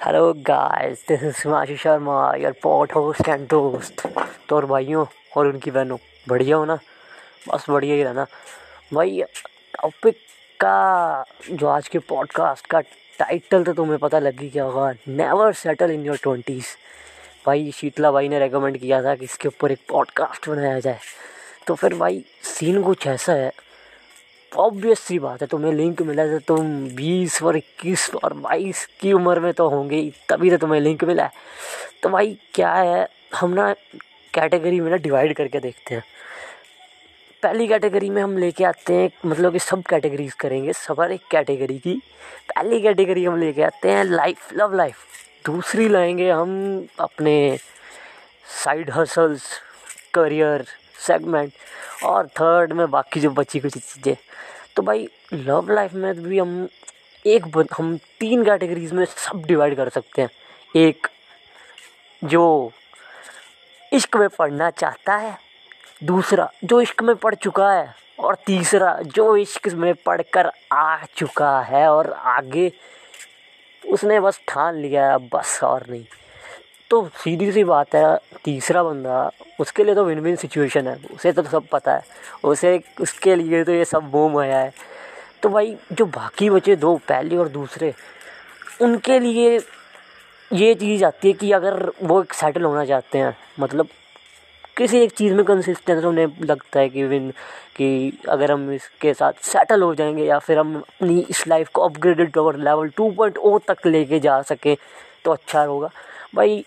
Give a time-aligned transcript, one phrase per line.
[0.00, 4.02] Hello guys this is Himanshu Sharma your pod host and दोस्त
[4.48, 5.04] तो और भाइयों,
[5.36, 5.96] और उनकी बहनों,
[6.28, 6.78] बढ़िया हो ना?
[7.48, 8.26] बस बढ़िया ही रहना।
[8.94, 9.22] भाई
[9.74, 10.16] टॉपिक
[10.60, 12.80] का, जो आज के पॉडकास्ट का
[13.18, 16.66] टाइटल तो तुम्हें पता लग क्या होगा never settle in your twenties
[17.46, 20.98] भाई, शीतला भाई ने रेकमेंड किया था कि इसके ऊपर एक पॉडकास्ट बनाया जाए।
[21.66, 22.24] तो फिर भाई
[22.56, 23.52] सीन कुछ ऐसा है
[24.58, 29.12] ऑब्वियस सी बात है, तुम्हें लिंक मिला तो तुम बीस और इक्कीस और बाईस की
[29.12, 31.30] उम्र में तो होंगे ही, तभी तो तुम्हें लिंक मिला है।
[32.02, 33.72] तो भाई, क्या है, हम ना
[34.34, 36.04] कैटेगरी में ना डिवाइड करके देखते हैं।
[37.42, 41.20] पहली कैटेगरी में हम लेके आते हैं मतलब कि सब कैटेगरीज करेंगे, सब हर एक
[41.30, 41.94] कैटेगरी की।
[42.48, 44.96] पहली कैटेगरी हम लेके आते हैं लाइफ लव लाइफ
[45.46, 47.58] दूसरी लाएँगे हम अपने
[48.64, 49.50] साइड हसल्स
[50.14, 50.64] करियर
[51.06, 51.52] सेगमेंट
[52.04, 54.16] और थर्ड में बाकी जो बची कुछ चीज़ें।
[54.78, 56.68] तो भाई लव लाइफ में भी हम
[57.26, 57.46] एक
[57.78, 60.28] हम तीन कैटेगरीज में सब डिवाइड कर सकते हैं।
[60.76, 61.06] एक,
[62.24, 62.72] जो
[63.92, 65.38] इश्क में पढ़ना चाहता है,
[66.04, 71.60] दूसरा, जो इश्क में पढ़ चुका है, और तीसरा, जो इश्क में पढ़कर आ चुका
[71.60, 72.72] है और आगे
[73.92, 76.04] उसने बस ठान लिया है बस और नहीं।
[76.90, 81.32] तो सीधी सी बात है, तीसरा बंदा, उसके लिए तो विन विन सिचुएशन है, उसे
[81.32, 82.02] तो सब पता है,
[82.44, 84.72] उसे, उसके लिए तो ये सब बोम आया है।
[85.42, 87.94] तो भाई, जो बाकी बचे दो, पहले और दूसरे,
[88.82, 89.58] उनके लिए
[90.52, 93.88] ये चीज़ आती है कि अगर वो एक सेटल होना चाहते हैं मतलब
[94.76, 97.30] किसी एक चीज़ में कंसिस्टेंस उन्हें लगता है कि विन
[97.76, 101.82] कि अगर हम इसके साथ सेटल हो जाएँगे या फिर हम अपनी इस लाइफ को
[101.82, 104.76] अपग्रेडेड और लेवल टू पॉइंट ओ तक लेके जा सकें
[105.24, 105.90] तो अच्छा होगा।
[106.34, 106.64] भाई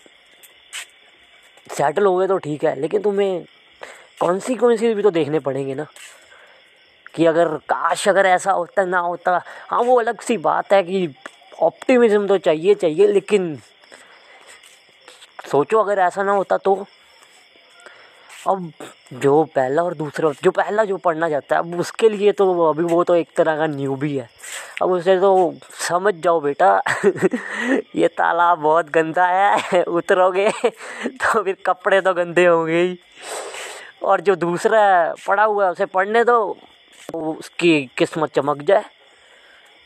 [1.72, 3.44] सेटल हो गए तो ठीक है, लेकिन तुम्हें
[4.20, 5.86] कॉन्सिक्वेंसेस भी तो देखने पड़ेंगे ना।
[7.14, 11.08] कि अगर काश अगर ऐसा होता, ना होता। हाँ वो अलग सी बात है कि
[11.62, 13.56] ऑप्टिमिज्म तो चाहिए चाहिए, लेकिन
[15.50, 16.86] सोचो अगर ऐसा ना होता तो।
[18.48, 18.72] अब
[19.12, 22.82] जो पहला और दूसरा, जो पहला जो पढ़ना चाहता है, अब उसके लिए तो अभी
[22.82, 24.28] वो तो एक तरह का न्यू भी है।
[24.82, 25.54] अब उसे तो
[25.88, 26.82] समझ जाओ बेटा,
[27.96, 30.50] ये तालाब बहुत गंदा है, उतरोगे
[31.06, 32.98] तो फिर कपड़े तो गंदे होंगे ही।
[34.02, 36.56] और जो दूसरा पढ़ा हुआ है, उसे पढ़ने दो
[37.12, 38.84] तो उसकी किस्मत चमक जाए,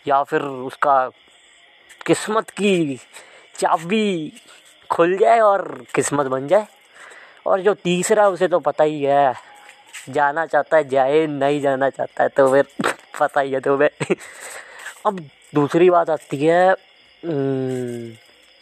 [0.06, 1.10] या फिर उसका
[2.06, 3.00] किस्मत की
[3.58, 4.32] चाबी
[4.90, 6.66] खुल जाए और किस्मत बन जाए।
[7.46, 9.34] और जो तीसरा, उसे तो पता ही है।
[10.10, 12.66] जाना चाहता है, जाए, नहीं जाना चाहता है तो फिर
[13.20, 14.16] पता ही है तुम्हें।
[15.06, 15.20] अब
[15.54, 16.74] दूसरी बात आती है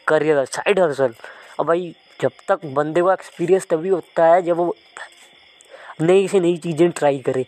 [0.07, 1.15] करियर साइड हर्सल
[1.61, 4.77] अब भाई, जब तक बंदे को एक्सपीरियंस तभी होता है, जब वो
[6.01, 7.47] नई से नई चीज़ें ट्राई करे।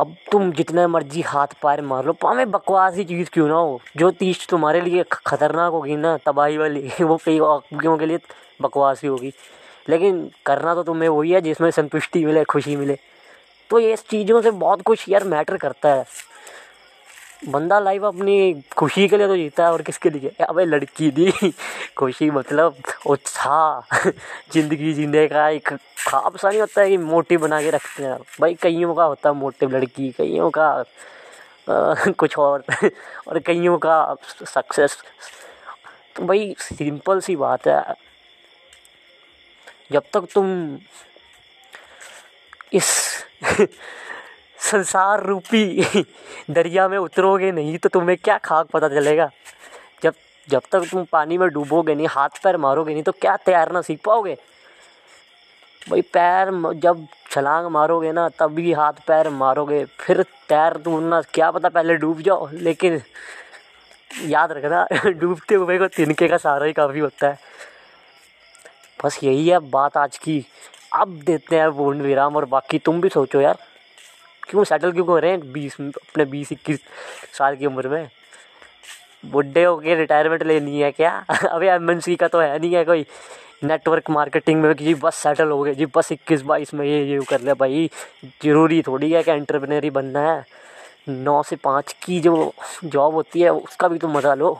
[0.00, 3.80] अब तुम जितना मर्ज़ी हाथ पैर मार लो पावे बकवास ही चीज़ क्यों ना हो?
[3.96, 7.38] जो चीज़ तुम्हारे लिए खतरनाक होगी ना, तबाही वाली, वो कई
[7.98, 8.18] के लिए
[8.62, 9.32] बकवास ही होगी।
[9.88, 12.98] लेकिन करना तो तुम्हें वही है जिसमें संतुष्टि मिले खुशी मिले।
[13.70, 16.04] तो ये इस चीज़ों से बहुत कुछ यार मैटर करता है।
[17.48, 21.32] बंदा लाइफ अपनी खुशी के लिए तो जीता है और किसके लिए अबे लड़की दी।
[21.96, 22.74] खुशी मतलब
[23.06, 23.98] उत्साह।
[24.52, 25.68] ज़िंदगी जीने का एक
[26.06, 29.28] खाब सा नहीं होता है कि मोटिव बना के रखते हैं भाई कईयों का होता
[29.28, 32.64] है मोटिव लड़की कईयों का आ, कुछ और
[33.28, 34.16] और कईयों का
[34.46, 34.96] सक्सेस
[36.16, 37.94] तो भाई सिंपल सी बात है।
[39.92, 40.78] जब तक तुम
[42.72, 42.84] इस
[44.58, 45.84] संसार रूपी
[46.50, 49.30] दरिया में उतरोगे नहीं तो तुम्हें क्या खाक पता चलेगा?
[50.02, 50.14] जब
[50.50, 54.00] जब तक तुम पानी में डूबोगे नहीं, हाथ पैर मारोगे नहीं तो क्या तैरना सीख
[54.04, 54.36] पाओगे?
[55.90, 61.68] भाई, पैर जब छलांग मारोगे ना, तभी हाथ पैर मारोगे, फिर तैर तूरना, क्या पता
[61.68, 63.02] पहले डूब जाओ, लेकिन
[64.22, 67.38] याद रखना, डूबते हुए को तिनके का सहारा ही काफ़ी होता है।
[69.04, 70.44] बस यही है बात आज की।
[70.94, 73.58] अब देते हैं पूर्ण विराम और बाकी। तुम भी सोचो यार,
[74.48, 76.80] क्यों सेटल क्यों कर रहे हैं बीस, अपने बीस, इक्कीस
[77.38, 78.08] साल की उम्र में?
[79.24, 81.12] बुढ़े हो के रिटायरमेंट लेनी है क्या?
[81.30, 83.06] अभी एम एन सी का तो है नहीं है कोई।
[83.64, 87.20] नेटवर्क मार्केटिंग में जी बस सेटल हो गए, जी बस इक्कीस, बाईस में ये ये
[87.28, 87.88] कर ले भाई।
[88.44, 90.44] ज़रूरी थोड़ी है कि एंटरप्रेनर ही बनना है।
[91.08, 92.52] नौ से पाँच की जो
[92.84, 94.58] जॉब होती है, उसका भी तो मज़ा लो।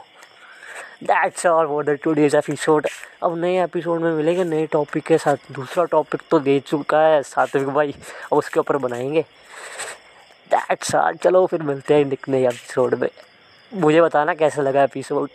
[1.02, 2.86] That's all for the today's episode
[3.22, 7.22] अब नए एपिसोड में मिलेंगे, नए टॉपिक के साथ। दूसरा टॉपिक तो दे चुका है
[7.22, 7.94] सात्विक भाई।
[8.32, 9.22] अब उसके ऊपर बनाएँगे।
[10.54, 13.08] दैट्स ऑल चलो फिर मिलते हैं नए एपिसोड में।
[13.74, 15.28] मुझे बताना कैसा लगा एपिसोड